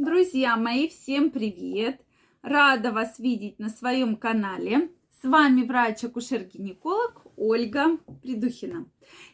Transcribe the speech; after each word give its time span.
Друзья 0.00 0.56
мои, 0.56 0.88
всем 0.88 1.30
привет! 1.30 2.00
Рада 2.40 2.90
вас 2.90 3.18
видеть 3.18 3.58
на 3.58 3.68
своем 3.68 4.16
канале. 4.16 4.90
С 5.20 5.28
вами 5.28 5.62
врач-акушер-гинеколог 5.62 7.26
Ольга 7.36 7.98
Придухина. 8.22 8.86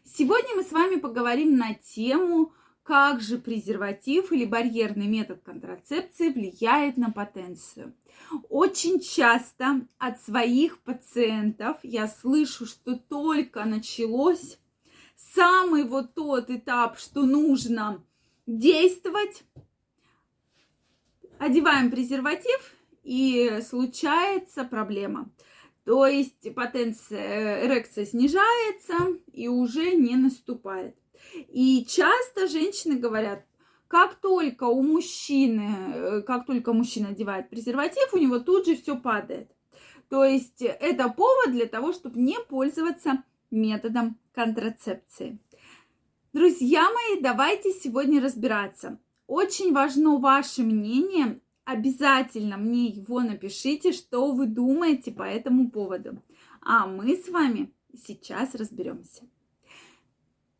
Сегодня 0.02 0.56
мы 0.56 0.64
с 0.64 0.72
вами 0.72 0.96
поговорим 0.96 1.56
на 1.56 1.74
тему, 1.74 2.52
как 2.82 3.20
же 3.20 3.38
презерватив 3.38 4.32
или 4.32 4.44
барьерный 4.44 5.06
метод 5.06 5.40
контрацепции 5.44 6.30
влияет 6.30 6.96
на 6.96 7.12
потенцию. 7.12 7.94
Очень 8.48 8.98
часто 8.98 9.86
от 9.98 10.20
своих 10.20 10.80
пациентов 10.80 11.78
я 11.84 12.08
слышу, 12.08 12.66
что 12.66 12.96
только 12.96 13.64
началось 13.66 14.58
самый 15.14 15.84
вот 15.84 16.14
тот 16.14 16.50
этап, 16.50 16.98
что 16.98 17.22
нужно 17.22 18.04
действовать, 18.48 19.44
одеваем 21.46 21.90
презерватив, 21.90 22.74
и 23.02 23.60
случается 23.62 24.64
проблема. 24.64 25.30
То 25.84 26.06
есть 26.06 26.52
потенция, 26.54 27.64
эрекция 27.64 28.04
снижается 28.04 28.94
и 29.32 29.46
уже 29.46 29.94
не 29.94 30.16
наступает. 30.16 30.96
И 31.48 31.86
часто 31.88 32.48
женщины 32.48 32.96
говорят, 32.96 33.44
как 33.86 34.16
только 34.16 34.64
у 34.64 34.82
мужчины, 34.82 35.76
э, 35.94 36.22
как 36.22 36.44
только 36.46 36.72
мужчина 36.72 37.10
одевает 37.10 37.48
презерватив, 37.48 38.12
у 38.12 38.18
него 38.18 38.40
тут 38.40 38.66
же 38.66 38.74
все 38.74 38.96
падает. 38.96 39.48
То 40.08 40.24
есть 40.24 40.60
это 40.60 41.08
повод 41.08 41.52
для 41.52 41.66
того, 41.66 41.92
чтобы 41.92 42.18
не 42.18 42.36
пользоваться 42.48 43.22
методом 43.52 44.18
контрацепции. 44.32 45.38
Друзья 46.32 46.82
мои, 46.90 47.20
давайте 47.20 47.70
сегодня 47.72 48.20
разбираться. 48.20 48.98
Очень 49.26 49.72
важно 49.72 50.18
ваше 50.18 50.62
мнение. 50.62 51.40
Обязательно 51.64 52.56
мне 52.56 52.86
его 52.86 53.20
напишите, 53.20 53.92
что 53.92 54.32
вы 54.32 54.46
думаете 54.46 55.10
по 55.10 55.24
этому 55.24 55.70
поводу. 55.70 56.22
А 56.60 56.86
мы 56.86 57.16
с 57.16 57.28
вами 57.28 57.72
сейчас 58.06 58.54
разберемся. 58.54 59.24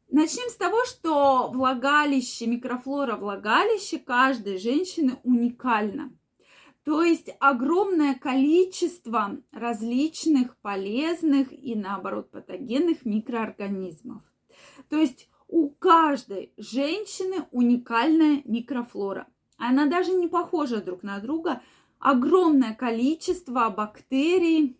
Начнем 0.08 0.48
с 0.48 0.56
того, 0.56 0.84
что 0.84 1.50
влагалище, 1.52 2.46
микрофлора 2.46 3.16
влагалища 3.16 3.98
каждой 3.98 4.58
женщины 4.58 5.18
уникальна. 5.24 6.12
То 6.84 7.02
есть 7.02 7.30
огромное 7.40 8.14
количество 8.14 9.42
различных 9.50 10.56
полезных 10.58 11.52
и, 11.52 11.74
наоборот, 11.74 12.30
патогенных 12.30 13.04
микроорганизмов. 13.04 14.22
То 14.88 14.96
есть 14.96 15.28
у 15.48 15.68
каждой 15.70 16.52
женщины 16.56 17.46
уникальная 17.52 18.42
микрофлора. 18.44 19.26
Она 19.56 19.86
даже 19.86 20.12
не 20.12 20.28
похожа 20.28 20.82
друг 20.82 21.02
на 21.02 21.18
друга. 21.20 21.62
Огромное 21.98 22.74
количество 22.74 23.70
бактерий, 23.70 24.76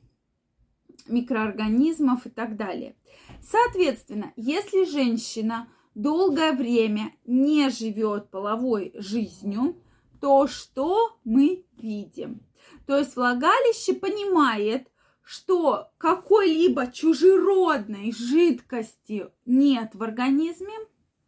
микроорганизмов 1.06 2.27
и 2.27 2.31
так 2.31 2.56
далее. 2.56 2.97
Соответственно, 3.42 4.33
если 4.36 4.84
женщина 4.84 5.69
долгое 5.95 6.53
время 6.53 7.12
не 7.25 7.70
живет 7.70 8.30
половой 8.30 8.92
жизнью, 8.97 9.77
то 10.20 10.47
что 10.47 11.17
мы 11.25 11.64
видим? 11.78 12.41
То 12.86 12.98
есть 12.98 13.17
влагалище 13.17 13.95
понимает, 13.95 14.89
что 15.27 15.89
какой-либо 15.99 16.87
чужеродной 16.87 18.13
жидкости 18.13 19.27
нет 19.45 19.91
в 19.95 20.05
организме, 20.05 20.73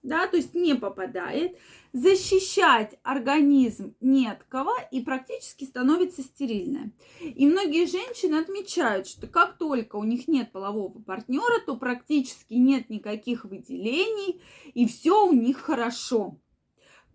да, 0.04 0.28
то 0.28 0.36
есть 0.36 0.54
не 0.54 0.76
попадает, 0.76 1.58
защищать 1.92 2.96
организм 3.02 3.96
нет 4.00 4.46
кого 4.48 4.72
и 4.92 5.00
практически 5.00 5.64
становится 5.64 6.22
стерильной. 6.22 6.92
И 7.20 7.44
многие 7.48 7.86
женщины 7.86 8.36
отмечают, 8.36 9.08
что 9.08 9.26
как 9.26 9.58
только 9.58 9.96
у 9.96 10.04
них 10.04 10.28
нет 10.28 10.52
полового 10.52 11.02
партнера, 11.02 11.60
то 11.66 11.76
практически 11.76 12.54
нет 12.54 12.90
никаких 12.90 13.46
выделений, 13.46 14.40
и 14.74 14.86
все 14.86 15.26
у 15.26 15.32
них 15.32 15.58
хорошо. 15.58 16.38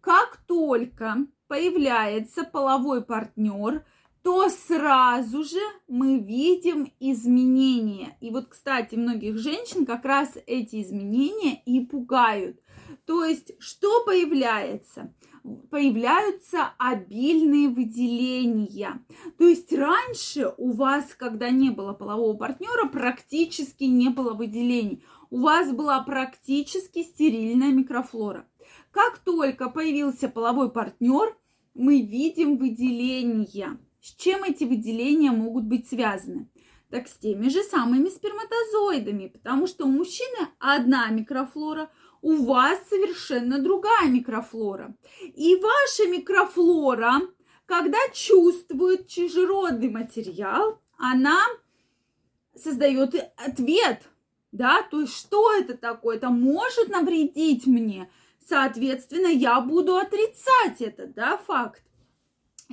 Как 0.02 0.36
только 0.46 1.28
появляется 1.48 2.44
половой 2.44 3.06
партнер, 3.06 3.86
то 4.24 4.50
сразу 4.50 5.44
же 5.44 5.60
мы 5.88 6.18
видим 6.18 6.92
изменения. 7.00 8.18
И 8.22 8.30
вот, 8.30 8.48
кстати, 8.48 8.96
многих 8.96 9.38
женщин 9.38 9.86
как 9.86 10.06
раз 10.06 10.38
эти 10.48 10.82
изменения 10.82 11.62
и 11.66 11.86
пугают. 11.86 12.60
То 13.06 13.26
есть, 13.26 13.52
что 13.60 14.06
появляется? 14.06 15.14
Появляются 15.70 16.74
обильные 16.78 17.68
выделения. 17.68 19.04
То 19.38 19.46
есть 19.46 19.74
раньше 19.74 20.54
у 20.58 20.72
вас, 20.72 21.14
когда 21.18 21.50
не 21.50 21.70
было 21.70 21.92
полового 21.92 22.38
партнера, 22.38 22.88
практически 22.88 23.84
не 23.84 24.08
было 24.08 24.34
выделений. 24.34 25.04
У 25.30 25.42
вас 25.42 25.70
была 25.74 26.02
практически 26.02 27.04
стерильная 27.04 27.74
микрофлора. 27.74 28.48
Как 28.92 29.18
только 29.18 29.70
появился 29.70 30.30
половой 30.30 30.72
партнер, 30.72 31.36
мы 31.74 32.02
видим 32.02 32.58
выделения. 32.58 33.78
С 34.04 34.16
чем 34.16 34.44
эти 34.44 34.66
выделения 34.66 35.32
могут 35.32 35.64
быть 35.64 35.88
связаны? 35.88 36.50
Так 36.90 37.08
с 37.08 37.14
теми 37.14 37.48
же 37.48 37.64
самыми 37.64 38.10
сперматозоидами, 38.10 39.30
потому 39.30 39.66
что 39.66 39.86
у 39.86 39.88
мужчины 39.88 40.50
одна 40.60 41.08
микрофлора, 41.08 41.90
у 42.22 42.36
вас 42.44 42.80
совершенно 42.90 43.60
другая 43.60 44.10
микрофлора. 44.10 44.94
И 45.22 45.56
ваша 45.56 46.10
микрофлора, 46.10 47.22
когда 47.66 47.98
чувствует 48.12 49.08
чужеродный 49.08 49.90
материал, 49.90 50.82
она 50.98 51.40
создает 52.62 53.16
ответ, 53.38 54.02
да, 54.52 54.82
то 54.82 55.00
есть 55.00 55.16
что 55.18 55.54
это 55.54 55.78
такое, 55.78 56.18
это 56.18 56.30
может 56.30 56.90
навредить 56.90 57.66
мне, 57.68 58.12
соответственно, 58.46 59.28
я 59.28 59.62
буду 59.62 59.96
отрицать 59.96 60.82
этот, 60.82 61.14
да, 61.14 61.38
факт 61.38 61.84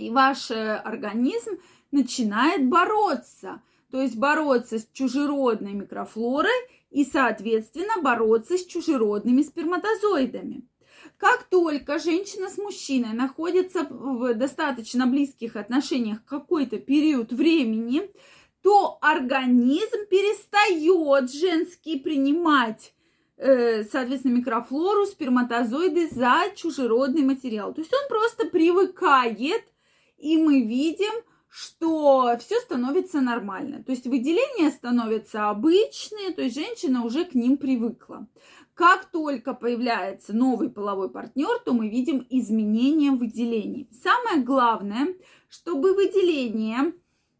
и 0.02 0.10
ваш 0.10 0.50
э, 0.50 0.76
организм 0.76 1.58
начинает 1.90 2.68
бороться. 2.68 3.62
То 3.90 4.00
есть 4.00 4.16
бороться 4.16 4.78
с 4.78 4.88
чужеродной 4.92 5.72
микрофлорой 5.72 6.50
и, 6.90 7.04
соответственно, 7.04 8.00
бороться 8.02 8.56
с 8.56 8.64
чужеродными 8.64 9.42
сперматозоидами. 9.42 10.62
Как 11.16 11.44
только 11.44 11.98
женщина 11.98 12.48
с 12.48 12.56
мужчиной 12.56 13.12
находится 13.12 13.86
в 13.88 14.34
достаточно 14.34 15.06
близких 15.06 15.56
отношениях 15.56 16.24
какой-то 16.24 16.78
период 16.78 17.32
времени, 17.32 18.10
то 18.62 18.98
организм 19.00 20.06
перестает 20.10 21.32
женский 21.32 21.98
принимать 21.98 22.94
э, 23.36 23.84
соответственно, 23.84 24.36
микрофлору, 24.36 25.06
сперматозоиды 25.06 26.08
за 26.08 26.42
чужеродный 26.54 27.22
материал. 27.22 27.72
То 27.72 27.80
есть 27.80 27.92
он 27.92 28.08
просто 28.08 28.46
привыкает 28.46 29.64
и 30.20 30.36
мы 30.36 30.62
видим, 30.62 31.12
что 31.48 32.36
все 32.38 32.60
становится 32.60 33.20
нормально. 33.20 33.82
То 33.82 33.90
есть 33.90 34.06
выделения 34.06 34.70
становятся 34.70 35.50
обычные, 35.50 36.32
то 36.32 36.42
есть 36.42 36.54
женщина 36.54 37.04
уже 37.04 37.24
к 37.24 37.34
ним 37.34 37.56
привыкла. 37.56 38.28
Как 38.74 39.10
только 39.10 39.52
появляется 39.52 40.32
новый 40.32 40.70
половой 40.70 41.10
партнер, 41.10 41.58
то 41.64 41.72
мы 41.72 41.88
видим 41.88 42.24
изменения 42.30 43.10
выделений. 43.10 43.88
Самое 44.02 44.42
главное, 44.42 45.08
чтобы 45.48 45.92
выделения 45.92 46.92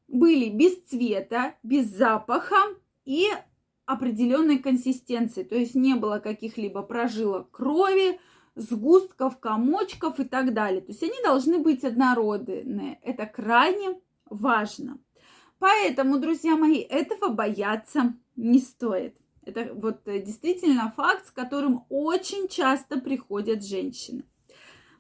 были 0.09 0.51
без 0.51 0.77
цвета, 0.83 1.55
без 1.63 1.87
запаха 1.87 2.59
и 3.05 3.29
определенной 3.87 4.59
консистенции. 4.59 5.45
То 5.45 5.55
есть 5.55 5.75
не 5.75 5.95
было 5.95 6.19
каких-либо 6.19 6.83
прожилок 6.83 7.51
крови, 7.51 8.21
сгустков, 8.61 9.39
комочков 9.41 10.21
и 10.21 10.25
так 10.25 10.53
далее. 10.53 10.83
То 10.83 10.89
есть 10.89 11.03
они 11.03 11.17
должны 11.25 11.59
быть 11.59 11.85
однородные. 11.85 12.99
Это 13.03 13.27
крайне 13.27 14.01
важно. 14.29 14.99
Поэтому, 15.59 16.19
друзья 16.19 16.57
мои, 16.57 16.79
этого 16.79 17.31
бояться 17.31 18.15
не 18.37 18.59
стоит. 18.59 19.17
Это 19.43 19.73
вот 19.75 20.07
э, 20.07 20.21
действительно 20.21 20.93
факт, 20.97 21.27
с 21.27 21.31
которым 21.31 21.85
очень 21.89 22.49
часто 22.49 23.01
приходят 23.01 23.65
женщины. 23.65 24.25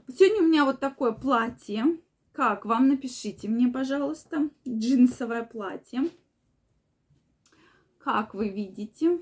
Сегодня 0.08 0.42
у 0.42 0.48
меня 0.48 0.64
вот 0.64 0.80
такое 0.80 1.12
платье. 1.12 1.98
Как 2.32 2.64
вам? 2.64 2.88
Напишите 2.88 3.48
мне, 3.48 3.68
пожалуйста. 3.68 4.48
Джинсовое 4.66 5.44
платье. 5.44 6.10
Как 7.98 8.34
вы 8.34 8.48
видите, 8.48 9.18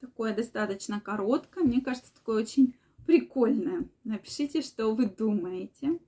такое 0.00 0.34
достаточно 0.34 1.00
короткое. 1.00 1.64
Мне 1.64 1.82
кажется, 1.82 2.14
такое 2.14 2.42
очень 2.42 2.74
прикольное. 3.06 3.88
Напишите, 4.04 4.62
что 4.62 4.94
вы 4.94 5.06
думаете. 5.06 5.98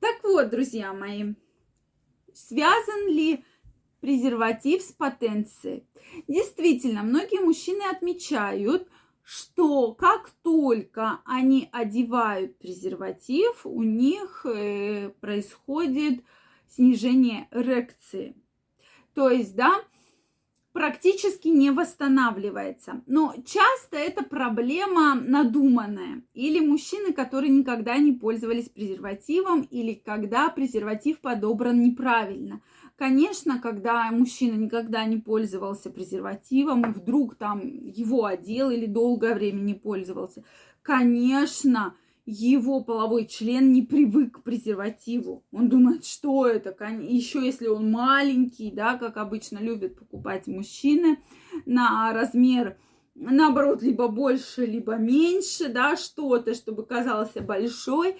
Так 0.00 0.22
вот, 0.24 0.50
друзья 0.50 0.92
мои, 0.92 1.34
связан 2.34 3.08
ли 3.08 3.44
презерватив 4.00 4.82
с 4.82 4.92
потенцией? 4.92 5.86
Действительно, 6.26 7.02
многие 7.02 7.40
мужчины 7.40 7.82
отмечают, 7.90 8.88
что 9.22 9.94
как 9.94 10.30
только 10.42 11.20
они 11.24 11.68
одевают 11.72 12.58
презерватив, 12.58 13.64
у 13.64 13.82
них 13.82 14.44
э, 14.44 15.10
происходит 15.20 16.24
снижение 16.68 17.48
эрекции. 17.52 18.34
То 19.14 19.30
есть, 19.30 19.54
да, 19.54 19.84
практически 20.72 21.48
не 21.48 21.70
восстанавливается. 21.70 23.02
Но 23.06 23.34
часто 23.44 23.96
это 23.96 24.24
проблема 24.24 25.14
надуманная. 25.14 26.22
Или 26.34 26.60
мужчины, 26.60 27.12
которые 27.12 27.50
никогда 27.50 27.98
не 27.98 28.12
пользовались 28.12 28.68
презервативом, 28.68 29.62
или 29.62 29.94
когда 29.94 30.48
презерватив 30.48 31.20
подобран 31.20 31.80
неправильно. 31.80 32.60
Конечно, 32.96 33.58
когда 33.58 34.10
мужчина 34.10 34.54
никогда 34.54 35.04
не 35.04 35.18
пользовался 35.18 35.90
презервативом, 35.90 36.82
и 36.82 36.92
вдруг 36.92 37.34
там 37.34 37.60
его 37.64 38.24
одел 38.24 38.70
или 38.70 38.86
долгое 38.86 39.34
время 39.34 39.60
не 39.60 39.74
пользовался, 39.74 40.44
конечно, 40.82 41.94
его 42.24 42.82
половой 42.82 43.26
член 43.26 43.72
не 43.72 43.82
привык 43.82 44.38
к 44.38 44.42
презервативу. 44.42 45.44
Он 45.50 45.68
думает, 45.68 46.04
что 46.04 46.46
это? 46.46 46.74
Еще 47.00 47.44
если 47.44 47.66
он 47.66 47.90
маленький, 47.90 48.70
да, 48.70 48.96
как 48.96 49.16
обычно 49.16 49.58
любят 49.58 49.98
покупать 49.98 50.46
мужчины 50.46 51.18
на 51.66 52.12
размер 52.12 52.76
наоборот, 53.14 53.82
либо 53.82 54.08
больше, 54.08 54.66
либо 54.66 54.96
меньше, 54.96 55.68
да, 55.68 55.96
что-то, 55.96 56.54
чтобы 56.54 56.84
казался 56.84 57.40
большой, 57.40 58.16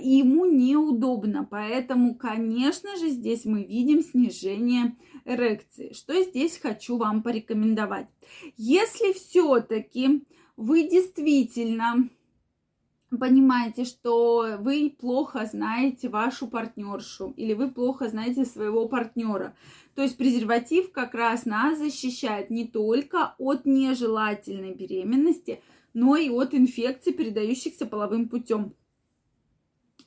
ему 0.00 0.44
неудобно. 0.46 1.46
Поэтому, 1.50 2.14
конечно 2.14 2.96
же, 2.96 3.08
здесь 3.10 3.44
мы 3.44 3.64
видим 3.64 4.02
снижение 4.02 4.96
эрекции. 5.24 5.92
Что 5.92 6.22
здесь 6.22 6.58
хочу 6.58 6.96
вам 6.96 7.22
порекомендовать? 7.22 8.08
Если 8.56 9.12
все-таки 9.12 10.24
вы 10.56 10.88
действительно 10.88 12.08
понимаете, 13.18 13.84
что 13.84 14.56
вы 14.58 14.94
плохо 14.98 15.46
знаете 15.46 16.08
вашу 16.08 16.46
партнершу 16.46 17.32
или 17.36 17.54
вы 17.54 17.70
плохо 17.70 18.08
знаете 18.08 18.44
своего 18.44 18.88
партнера. 18.88 19.56
То 19.94 20.02
есть 20.02 20.16
презерватив 20.16 20.92
как 20.92 21.14
раз 21.14 21.46
нас 21.46 21.78
защищает 21.78 22.50
не 22.50 22.66
только 22.66 23.34
от 23.38 23.64
нежелательной 23.66 24.74
беременности, 24.74 25.62
но 25.92 26.16
и 26.16 26.28
от 26.28 26.54
инфекций, 26.54 27.12
передающихся 27.12 27.86
половым 27.86 28.28
путем. 28.28 28.74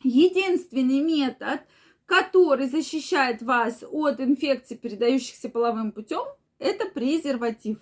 Единственный 0.03 0.99
метод, 0.99 1.61
который 2.05 2.67
защищает 2.67 3.41
вас 3.41 3.83
от 3.89 4.19
инфекций, 4.19 4.77
передающихся 4.77 5.49
половым 5.49 5.91
путем, 5.91 6.23
это 6.59 6.85
презерватив. 6.89 7.79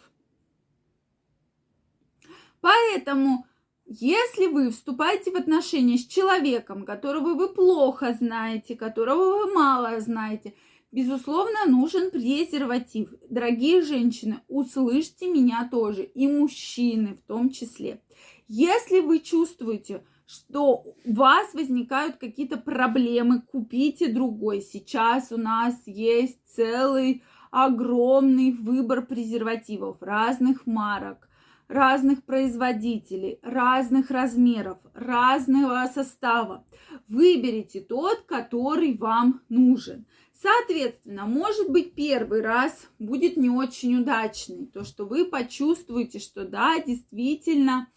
Поэтому 2.62 3.46
если 3.86 4.48
вы 4.48 4.72
вступаете 4.72 5.32
в 5.32 5.36
отношения 5.36 5.98
с 5.98 6.06
человеком, 6.08 6.86
которого 6.86 7.36
вы 7.36 7.54
плохо 7.54 8.16
знаете, 8.20 8.76
которого 8.76 9.46
вы 9.46 9.54
мало 9.54 10.00
знаете, 10.00 10.56
безусловно, 10.92 11.66
нужен 11.68 12.10
презерватив. 12.10 13.14
Дорогие 13.30 13.82
женщины, 13.82 14.42
услышьте 14.48 15.30
меня 15.30 15.68
тоже, 15.70 16.04
и 16.04 16.28
мужчины 16.28 17.16
в 17.16 17.22
том 17.22 17.50
числе. 17.50 18.02
Если 18.48 19.02
вы 19.02 19.20
чувствуете, 19.20 20.04
что 20.26 20.84
у 21.06 21.14
вас 21.14 21.54
возникают 21.54 22.18
какие-то 22.18 22.58
проблемы, 22.58 23.42
купите 23.42 24.12
другой. 24.12 24.62
Сейчас 24.62 25.32
у 25.32 25.38
нас 25.38 25.76
есть 25.86 26.40
целый 26.48 27.24
огромный 27.52 28.52
выбор 28.52 29.06
презервативов 29.06 30.02
разных 30.02 30.66
марок 30.66 31.30
разных 31.68 32.24
производителей, 32.24 33.40
разных 33.42 34.12
размеров, 34.12 34.78
разного 34.94 35.90
состава. 35.94 36.66
Выберите 37.08 37.82
тот, 37.82 38.22
который 38.22 38.98
вам 38.98 39.42
нужен. 39.50 40.06
Соответственно, 40.34 41.26
может 41.26 41.70
быть, 41.70 41.94
первый 41.96 42.42
раз 42.42 42.88
будет 43.00 43.38
не 43.38 43.50
очень 43.50 43.98
удачный, 43.98 44.68
то, 44.68 44.84
что 44.84 45.06
вы 45.06 45.26
почувствуете, 45.26 46.20
что 46.20 46.46
да, 46.46 46.80
действительно 46.80 47.88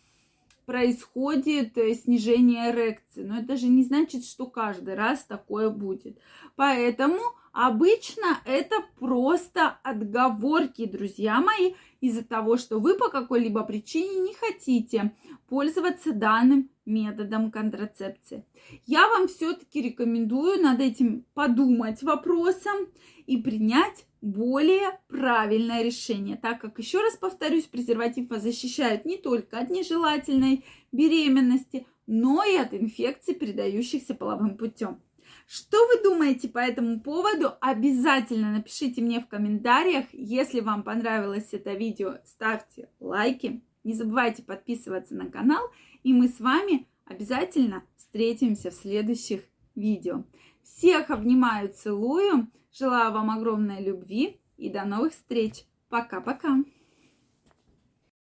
происходит 0.68 1.78
э, 1.78 1.94
снижение 1.94 2.70
эрекции. 2.70 3.24
Но 3.24 3.38
это 3.38 3.56
же 3.56 3.68
не 3.68 3.82
значит, 3.82 4.24
что 4.24 4.46
каждый 4.46 4.94
раз 4.94 5.24
такое 5.24 5.70
будет. 5.70 6.18
Поэтому 6.56 7.18
Обычно 7.60 8.38
это 8.44 8.76
просто 9.00 9.80
отговорки, 9.82 10.86
друзья 10.86 11.40
мои, 11.40 11.74
из-за 12.00 12.22
того, 12.22 12.56
что 12.56 12.78
вы 12.78 12.94
по 12.94 13.08
какой-либо 13.08 13.64
причине 13.64 14.20
не 14.20 14.34
хотите 14.34 15.12
пользоваться 15.48 16.12
данным 16.12 16.70
методом 16.86 17.50
контрацепции. 17.50 18.44
Я 18.86 19.08
вам 19.08 19.26
все-таки 19.26 19.82
рекомендую 19.82 20.62
над 20.62 20.78
этим 20.78 21.24
подумать 21.34 22.00
вопросом 22.04 22.86
и 23.26 23.36
принять 23.38 24.06
более 24.20 25.00
правильное 25.08 25.82
решение, 25.82 26.36
так 26.36 26.60
как, 26.60 26.78
еще 26.78 27.00
раз 27.00 27.16
повторюсь, 27.16 27.64
презерватив 27.64 28.30
вас 28.30 28.44
защищает 28.44 29.04
не 29.04 29.16
только 29.16 29.58
от 29.58 29.68
нежелательной 29.68 30.64
беременности, 30.92 31.88
но 32.06 32.44
и 32.44 32.54
от 32.54 32.72
инфекций, 32.72 33.34
передающихся 33.34 34.14
половым 34.14 34.56
путем. 34.56 35.00
Что 35.50 35.78
вы 35.86 36.02
думаете 36.02 36.46
по 36.46 36.58
этому 36.58 37.00
поводу? 37.00 37.52
Обязательно 37.62 38.52
напишите 38.52 39.00
мне 39.00 39.18
в 39.18 39.28
комментариях. 39.28 40.04
Если 40.12 40.60
вам 40.60 40.82
понравилось 40.82 41.48
это 41.52 41.72
видео, 41.72 42.18
ставьте 42.26 42.90
лайки. 43.00 43.62
Не 43.82 43.94
забывайте 43.94 44.42
подписываться 44.42 45.14
на 45.14 45.30
канал. 45.30 45.70
И 46.02 46.12
мы 46.12 46.28
с 46.28 46.38
вами 46.38 46.86
обязательно 47.06 47.82
встретимся 47.96 48.70
в 48.70 48.74
следующих 48.74 49.40
видео. 49.74 50.22
Всех 50.62 51.08
обнимаю, 51.08 51.72
целую. 51.72 52.48
Желаю 52.70 53.10
вам 53.12 53.30
огромной 53.30 53.82
любви 53.82 54.42
и 54.58 54.68
до 54.68 54.84
новых 54.84 55.14
встреч. 55.14 55.64
Пока-пока. 55.88 56.58